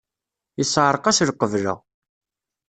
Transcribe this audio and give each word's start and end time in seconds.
Yesseɛreq-as 0.57 1.19
lqebla. 1.29 1.73